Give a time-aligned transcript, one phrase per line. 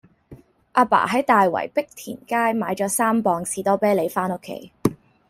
[0.73, 4.71] 亞爸喺大圍碧田街買左三磅士多啤梨返屋企